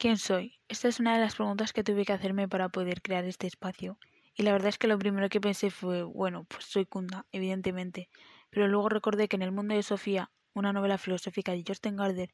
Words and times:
¿Quién 0.00 0.16
soy? 0.16 0.58
Esta 0.66 0.88
es 0.88 0.98
una 0.98 1.12
de 1.12 1.20
las 1.20 1.34
preguntas 1.36 1.74
que 1.74 1.84
tuve 1.84 2.06
que 2.06 2.14
hacerme 2.14 2.48
para 2.48 2.70
poder 2.70 3.02
crear 3.02 3.26
este 3.26 3.46
espacio. 3.46 3.98
Y 4.34 4.44
la 4.44 4.52
verdad 4.52 4.68
es 4.68 4.78
que 4.78 4.86
lo 4.86 4.98
primero 4.98 5.28
que 5.28 5.42
pensé 5.42 5.70
fue, 5.70 6.04
bueno, 6.04 6.44
pues 6.44 6.64
soy 6.64 6.86
Kunda, 6.86 7.26
evidentemente. 7.32 8.08
Pero 8.48 8.66
luego 8.66 8.88
recordé 8.88 9.28
que 9.28 9.36
en 9.36 9.42
el 9.42 9.52
mundo 9.52 9.74
de 9.74 9.82
Sofía, 9.82 10.30
una 10.54 10.72
novela 10.72 10.96
filosófica 10.96 11.52
de 11.52 11.64
Justin 11.68 11.96
Gardner, 11.96 12.32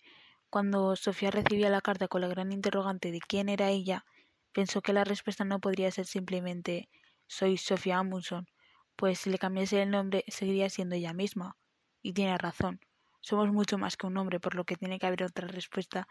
cuando 0.48 0.94
Sofía 0.94 1.32
recibía 1.32 1.68
la 1.68 1.80
carta 1.80 2.06
con 2.06 2.20
la 2.20 2.28
gran 2.28 2.52
interrogante 2.52 3.10
de 3.10 3.18
quién 3.18 3.48
era 3.48 3.68
ella, 3.70 4.04
pensó 4.52 4.80
que 4.80 4.92
la 4.92 5.02
respuesta 5.02 5.44
no 5.44 5.58
podría 5.58 5.90
ser 5.90 6.06
simplemente 6.06 6.88
soy 7.26 7.56
Sofía 7.56 7.98
Amundsen, 7.98 8.46
pues 8.94 9.18
si 9.18 9.30
le 9.30 9.38
cambiase 9.38 9.82
el 9.82 9.90
nombre 9.90 10.22
seguiría 10.28 10.70
siendo 10.70 10.94
ella 10.94 11.12
misma. 11.14 11.56
Y 12.00 12.12
tiene 12.12 12.38
razón. 12.38 12.78
Somos 13.20 13.50
mucho 13.50 13.76
más 13.76 13.96
que 13.96 14.06
un 14.06 14.14
nombre, 14.14 14.38
por 14.38 14.54
lo 14.54 14.62
que 14.64 14.76
tiene 14.76 15.00
que 15.00 15.06
haber 15.08 15.24
otra 15.24 15.48
respuesta 15.48 16.06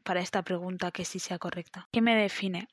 para 0.00 0.20
esta 0.20 0.42
pregunta 0.42 0.90
que 0.90 1.04
sí 1.04 1.18
sea 1.18 1.38
correcta. 1.38 1.88
¿Qué 1.92 2.00
me 2.00 2.14
define? 2.14 2.68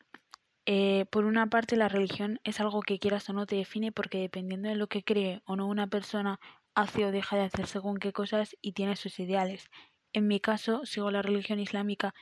Eh, 0.66 1.05
por 1.12 1.26
una 1.26 1.48
parte, 1.48 1.77
la 1.77 1.88
religión 1.88 2.40
es 2.44 2.59
algo 2.59 2.81
que 2.81 3.00
quieras 3.00 3.30
o 3.30 3.34
no 3.34 3.45
te 3.45 3.55
define 3.55 3.91
porque 3.91 4.20
dependiendo 4.20 4.67
de 4.67 4.76
lo 4.76 4.88
que 4.88 5.03
cree 5.03 5.41
o 5.45 5.55
no 5.55 5.67
una 5.67 5.88
persona, 5.88 6.40
hace 6.76 7.05
o 7.05 7.12
deja 7.12 7.38
de 7.38 7.44
hacer 7.44 7.67
según 7.67 7.98
qué 7.98 8.12
cosas 8.12 8.55
y 8.62 8.73
tiene 8.73 8.95
sus 8.95 9.20
ideales. 9.20 9.70
En 10.13 10.27
mi 10.27 10.40
caso, 10.40 10.86
sigo 10.86 11.09
la 11.09 11.22
religión 11.22 11.59
islámica 11.59 12.13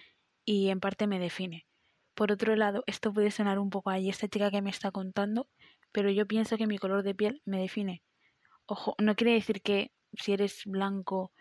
y 0.45 0.69
en 0.69 0.79
parte 0.79 1.07
me 1.07 1.19
define. 1.19 1.65
Por 2.13 2.31
otro 2.31 2.55
lado, 2.55 2.83
esto 2.87 3.11
puede 3.11 3.31
sonar 3.31 3.59
un 3.59 3.69
poco 3.69 3.89
a 3.89 3.97
esta 3.97 4.27
chica 4.27 4.51
que 4.51 4.61
me 4.61 4.69
está 4.69 4.91
contando, 4.91 5.49
pero 5.91 6.09
yo 6.11 6.27
pienso 6.27 6.55
que 6.55 6.67
mi 6.67 6.77
color 6.77 7.03
de 7.03 7.15
piel 7.15 7.41
me 7.45 7.59
define. 7.59 8.03
Ojo, 8.67 8.95
no 8.99 9.15
quiere 9.15 9.33
decir 9.33 9.61
que 9.61 9.91
si 10.13 10.33
eres 10.33 10.61
blanco, 10.65 11.31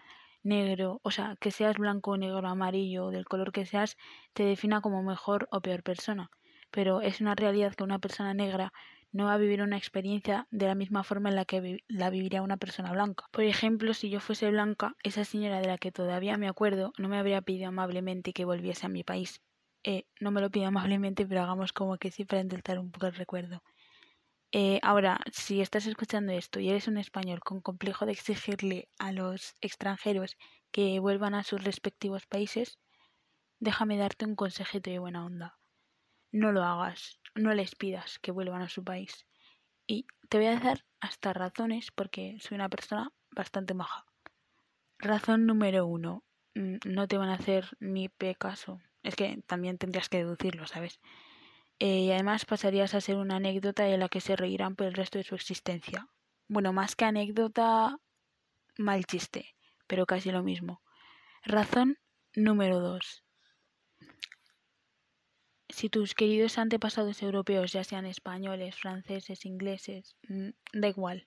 negro, 0.44 1.00
o 1.02 1.10
sea, 1.10 1.36
que 1.40 1.50
seas 1.50 1.76
blanco, 1.78 2.16
negro, 2.16 2.46
amarillo, 2.48 3.10
del 3.10 3.24
color 3.26 3.52
que 3.52 3.66
seas, 3.66 3.96
te 4.34 4.44
defina 4.44 4.80
como 4.80 5.02
mejor 5.02 5.48
o 5.50 5.60
peor 5.60 5.82
persona. 5.82 6.30
Pero 6.70 7.00
es 7.00 7.20
una 7.20 7.34
realidad 7.34 7.74
que 7.74 7.84
una 7.84 7.98
persona 7.98 8.34
negra 8.34 8.73
no 9.12 9.26
va 9.26 9.34
a 9.34 9.38
vivir 9.38 9.62
una 9.62 9.76
experiencia 9.76 10.46
de 10.51 10.66
la 10.66 10.74
misma 10.74 11.04
forma 11.04 11.28
en 11.30 11.36
la 11.36 11.45
que 11.45 11.78
la 11.88 12.10
viviría 12.10 12.42
una 12.42 12.56
persona 12.56 12.92
blanca. 12.92 13.26
Por 13.32 13.45
ejemplo, 13.45 13.95
si 13.95 14.10
yo 14.10 14.20
fuese 14.20 14.51
blanca, 14.51 14.96
esa 15.02 15.24
señora 15.24 15.60
de 15.60 15.66
la 15.68 15.78
que 15.78 15.92
todavía 15.92 16.36
me 16.36 16.48
acuerdo 16.48 16.92
no 16.98 17.08
me 17.08 17.18
habría 17.18 17.42
pedido 17.42 17.68
amablemente 17.68 18.32
que 18.32 18.45
volviese 18.45 18.86
a 18.86 18.88
mi 18.88 19.04
país. 19.04 19.40
Eh, 19.84 20.04
no 20.20 20.30
me 20.30 20.40
lo 20.40 20.51
pido 20.51 20.66
amablemente, 20.66 21.26
pero 21.26 21.42
hagamos 21.42 21.73
como 21.73 21.96
que 21.98 22.10
sí 22.10 22.24
para 22.24 22.42
intentar 22.42 22.79
un 22.79 22.90
poco 22.90 23.06
el 23.06 23.14
recuerdo. 23.14 23.62
Eh, 24.57 24.79
ahora, 24.85 25.19
si 25.33 25.60
estás 25.60 25.85
escuchando 25.87 26.33
esto 26.33 26.60
y 26.60 26.71
eres 26.71 26.87
un 26.87 26.97
español 26.97 27.41
con 27.41 27.60
complejo 27.60 28.07
de 28.07 28.13
exigirle 28.13 28.88
a 29.01 29.10
los 29.10 29.57
extranjeros 29.60 30.37
que 30.71 31.01
vuelvan 31.01 31.35
a 31.35 31.43
sus 31.43 31.65
respectivos 31.65 32.27
países, 32.27 32.79
déjame 33.59 33.97
darte 33.97 34.27
un 34.27 34.37
consejito 34.37 34.91
de 34.93 35.01
buena 35.01 35.25
onda. 35.27 35.59
No 36.30 36.52
lo 36.52 36.63
hagas, 36.63 37.19
no 37.35 37.52
les 37.52 37.75
pidas 37.75 38.21
que 38.21 38.30
vuelvan 38.30 38.63
a 38.63 38.69
su 38.69 38.85
país. 38.85 39.27
Y 39.88 40.07
te 40.29 40.38
voy 40.38 40.47
a 40.47 40.60
dar 40.60 40.85
hasta 41.01 41.32
razones 41.32 41.91
porque 41.91 42.37
soy 42.41 42.55
una 42.55 42.69
persona 42.69 43.10
bastante 43.32 43.75
maja. 43.75 44.07
Razón 44.99 45.47
número 45.47 45.85
uno, 45.85 46.23
mm, 46.55 46.77
no 46.85 47.09
te 47.09 47.19
van 47.19 47.30
a 47.30 47.35
hacer 47.35 47.77
ni 47.80 48.09
pecaso. 48.09 48.80
Es 49.02 49.16
que 49.16 49.43
también 49.49 49.79
tendrías 49.79 50.09
que 50.09 50.19
deducirlo, 50.19 50.69
¿sabes? 50.69 51.01
Eh, 51.85 52.01
y 52.01 52.13
además 52.13 52.46
pasarías 52.46 52.95
a 52.95 53.02
ser 53.02 53.16
una 53.16 53.37
anécdota 53.37 53.85
de 53.85 53.99
la 53.99 54.09
que 54.09 54.23
se 54.23 54.37
reirán 54.37 54.74
por 54.74 54.87
el 54.87 54.95
resto 54.95 55.18
de 55.18 55.24
su 55.24 55.35
existencia. 55.35 56.09
Bueno, 56.49 56.73
más 56.73 56.96
que 56.96 57.04
anécdota, 57.04 57.99
mal 58.79 59.04
chiste, 59.04 59.54
pero 59.87 60.07
casi 60.07 60.30
lo 60.30 60.43
mismo. 60.43 60.80
Razón 61.43 61.99
número 62.35 62.80
dos. 62.80 63.23
Si 65.69 65.91
tus 65.91 66.15
queridos 66.15 66.56
antepasados 66.56 67.22
europeos, 67.22 67.75
ya 67.75 67.84
sean 67.84 68.06
españoles, 68.06 68.76
franceses, 68.76 69.44
ingleses, 69.44 70.16
mm, 70.26 70.53
da 70.72 70.88
igual, 70.88 71.26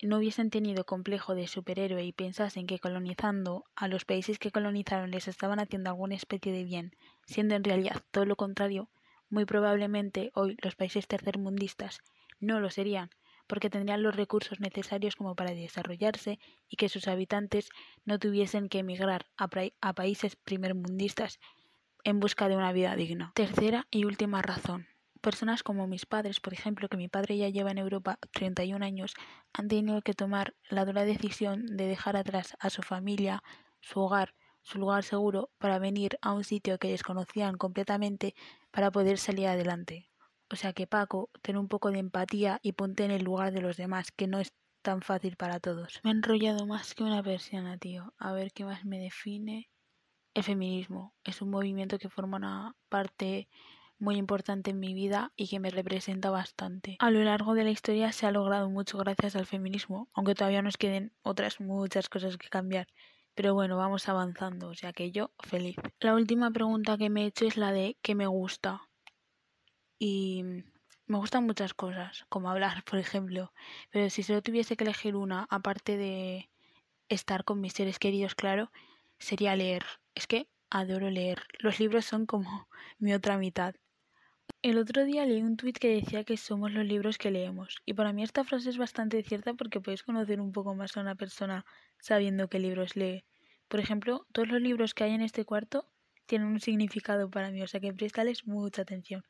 no 0.00 0.18
hubiesen 0.18 0.50
tenido 0.50 0.84
complejo 0.84 1.34
de 1.34 1.48
superhéroe 1.48 2.04
y 2.04 2.12
pensasen 2.12 2.68
que 2.68 2.78
colonizando 2.78 3.64
a 3.74 3.88
los 3.88 4.04
países 4.04 4.38
que 4.38 4.52
colonizaron 4.52 5.10
les 5.10 5.26
estaban 5.26 5.58
haciendo 5.58 5.90
alguna 5.90 6.14
especie 6.14 6.52
de 6.52 6.62
bien, 6.62 6.94
siendo 7.26 7.56
en 7.56 7.64
realidad 7.64 8.00
todo 8.12 8.26
lo 8.26 8.36
contrario, 8.36 8.88
muy 9.32 9.46
probablemente 9.46 10.30
hoy 10.34 10.58
los 10.62 10.76
países 10.76 11.08
tercermundistas 11.08 12.02
no 12.38 12.60
lo 12.60 12.68
serían, 12.68 13.08
porque 13.46 13.70
tendrían 13.70 14.02
los 14.02 14.14
recursos 14.14 14.60
necesarios 14.60 15.16
como 15.16 15.34
para 15.34 15.54
desarrollarse 15.54 16.38
y 16.68 16.76
que 16.76 16.90
sus 16.90 17.08
habitantes 17.08 17.70
no 18.04 18.18
tuviesen 18.18 18.68
que 18.68 18.80
emigrar 18.80 19.26
a, 19.38 19.48
a 19.80 19.92
países 19.94 20.36
primermundistas 20.36 21.40
en 22.04 22.20
busca 22.20 22.48
de 22.48 22.56
una 22.56 22.72
vida 22.72 22.94
digna. 22.94 23.32
Tercera 23.34 23.86
y 23.90 24.04
última 24.04 24.42
razón. 24.42 24.86
Personas 25.22 25.62
como 25.62 25.86
mis 25.86 26.04
padres, 26.04 26.40
por 26.40 26.52
ejemplo, 26.52 26.88
que 26.88 26.98
mi 26.98 27.08
padre 27.08 27.38
ya 27.38 27.48
lleva 27.48 27.70
en 27.70 27.78
Europa 27.78 28.18
31 28.32 28.84
años, 28.84 29.14
han 29.54 29.68
tenido 29.68 30.02
que 30.02 30.12
tomar 30.12 30.54
la 30.68 30.84
dura 30.84 31.06
decisión 31.06 31.64
de 31.64 31.86
dejar 31.86 32.16
atrás 32.16 32.54
a 32.60 32.68
su 32.68 32.82
familia, 32.82 33.42
su 33.80 34.00
hogar, 34.00 34.34
su 34.62 34.78
lugar 34.78 35.04
seguro 35.04 35.50
para 35.58 35.78
venir 35.78 36.18
a 36.22 36.32
un 36.32 36.44
sitio 36.44 36.78
que 36.78 36.88
desconocían 36.88 37.56
completamente 37.56 38.34
para 38.70 38.90
poder 38.90 39.18
salir 39.18 39.48
adelante. 39.48 40.08
O 40.50 40.56
sea 40.56 40.72
que 40.72 40.86
Paco, 40.86 41.30
ten 41.42 41.56
un 41.56 41.68
poco 41.68 41.90
de 41.90 41.98
empatía 41.98 42.60
y 42.62 42.72
ponte 42.72 43.04
en 43.04 43.10
el 43.10 43.24
lugar 43.24 43.52
de 43.52 43.62
los 43.62 43.76
demás, 43.76 44.12
que 44.12 44.26
no 44.26 44.38
es 44.38 44.52
tan 44.82 45.00
fácil 45.00 45.36
para 45.36 45.60
todos. 45.60 46.00
Me 46.04 46.10
he 46.10 46.12
enrollado 46.12 46.66
más 46.66 46.94
que 46.94 47.04
una 47.04 47.22
persiana, 47.22 47.78
tío. 47.78 48.12
A 48.18 48.32
ver 48.32 48.52
qué 48.52 48.64
más 48.64 48.84
me 48.84 48.98
define. 48.98 49.70
El 50.34 50.42
feminismo 50.42 51.14
es 51.24 51.42
un 51.42 51.50
movimiento 51.50 51.98
que 51.98 52.08
forma 52.08 52.36
una 52.36 52.74
parte 52.88 53.48
muy 53.98 54.16
importante 54.16 54.70
en 54.70 54.80
mi 54.80 54.94
vida 54.94 55.30
y 55.36 55.48
que 55.48 55.60
me 55.60 55.70
representa 55.70 56.30
bastante. 56.30 56.96
A 56.98 57.10
lo 57.10 57.22
largo 57.22 57.54
de 57.54 57.64
la 57.64 57.70
historia 57.70 58.12
se 58.12 58.26
ha 58.26 58.32
logrado 58.32 58.68
mucho 58.68 58.98
gracias 58.98 59.36
al 59.36 59.46
feminismo, 59.46 60.08
aunque 60.12 60.34
todavía 60.34 60.60
nos 60.60 60.76
queden 60.76 61.12
otras 61.22 61.60
muchas 61.60 62.08
cosas 62.08 62.36
que 62.36 62.48
cambiar. 62.48 62.88
Pero 63.34 63.54
bueno, 63.54 63.76
vamos 63.76 64.08
avanzando, 64.08 64.68
o 64.68 64.74
sea 64.74 64.92
que 64.92 65.10
yo 65.10 65.30
feliz. 65.40 65.76
La 66.00 66.14
última 66.14 66.50
pregunta 66.50 66.98
que 66.98 67.10
me 67.10 67.22
he 67.22 67.26
hecho 67.26 67.46
es 67.46 67.56
la 67.56 67.72
de 67.72 67.96
qué 68.02 68.14
me 68.14 68.26
gusta. 68.26 68.82
Y 69.98 70.44
me 71.06 71.18
gustan 71.18 71.44
muchas 71.44 71.74
cosas, 71.74 72.24
como 72.28 72.50
hablar, 72.50 72.84
por 72.84 72.98
ejemplo. 72.98 73.52
Pero 73.90 74.10
si 74.10 74.22
solo 74.22 74.42
tuviese 74.42 74.76
que 74.76 74.84
elegir 74.84 75.16
una, 75.16 75.46
aparte 75.50 75.96
de 75.96 76.50
estar 77.08 77.44
con 77.44 77.60
mis 77.60 77.72
seres 77.72 77.98
queridos, 77.98 78.34
claro, 78.34 78.70
sería 79.18 79.56
leer. 79.56 79.84
Es 80.14 80.26
que 80.26 80.48
adoro 80.70 81.10
leer. 81.10 81.44
Los 81.58 81.80
libros 81.80 82.04
son 82.04 82.26
como 82.26 82.68
mi 82.98 83.12
otra 83.14 83.38
mitad. 83.38 83.74
El 84.62 84.78
otro 84.78 85.04
día 85.04 85.26
leí 85.26 85.42
un 85.42 85.56
tuit 85.56 85.76
que 85.76 85.88
decía 85.88 86.22
que 86.22 86.36
somos 86.36 86.70
los 86.70 86.84
libros 86.86 87.18
que 87.18 87.32
leemos. 87.32 87.82
Y 87.84 87.94
para 87.94 88.12
mí 88.12 88.22
esta 88.22 88.44
frase 88.44 88.70
es 88.70 88.78
bastante 88.78 89.20
cierta 89.24 89.54
porque 89.54 89.80
puedes 89.80 90.04
conocer 90.04 90.40
un 90.40 90.52
poco 90.52 90.76
más 90.76 90.96
a 90.96 91.00
una 91.00 91.16
persona 91.16 91.66
sabiendo 91.98 92.48
qué 92.48 92.60
libros 92.60 92.94
lee. 92.94 93.24
Por 93.66 93.80
ejemplo, 93.80 94.24
todos 94.30 94.46
los 94.46 94.60
libros 94.60 94.94
que 94.94 95.02
hay 95.02 95.14
en 95.14 95.20
este 95.20 95.44
cuarto 95.44 95.90
tienen 96.26 96.46
un 96.46 96.60
significado 96.60 97.28
para 97.28 97.50
mí, 97.50 97.60
o 97.60 97.66
sea 97.66 97.80
que 97.80 97.92
prestales 97.92 98.46
mucha 98.46 98.82
atención. 98.82 99.24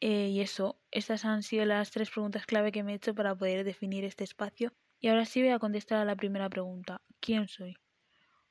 Eh, 0.00 0.28
y 0.28 0.40
eso, 0.40 0.80
estas 0.90 1.26
han 1.26 1.42
sido 1.42 1.66
las 1.66 1.90
tres 1.90 2.08
preguntas 2.08 2.46
clave 2.46 2.72
que 2.72 2.82
me 2.82 2.92
he 2.92 2.96
hecho 2.96 3.14
para 3.14 3.34
poder 3.34 3.64
definir 3.64 4.06
este 4.06 4.24
espacio. 4.24 4.72
Y 4.98 5.08
ahora 5.08 5.26
sí 5.26 5.42
voy 5.42 5.50
a 5.50 5.58
contestar 5.58 5.98
a 5.98 6.06
la 6.06 6.16
primera 6.16 6.48
pregunta. 6.48 7.02
¿Quién 7.20 7.48
soy? 7.48 7.76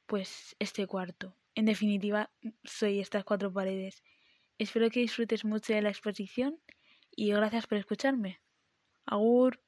Pues 0.05 0.55
este 0.59 0.85
cuarto. 0.85 1.35
En 1.55 1.65
definitiva, 1.65 2.29
soy 2.63 2.99
estas 2.99 3.23
cuatro 3.23 3.51
paredes. 3.51 4.03
Espero 4.59 4.91
que 4.91 4.99
disfrutes 4.99 5.45
mucho 5.45 5.73
de 5.73 5.81
la 5.81 5.89
exposición 5.89 6.61
y 7.15 7.31
gracias 7.31 7.65
por 7.65 7.77
escucharme. 7.77 8.41
Agur. 9.05 9.61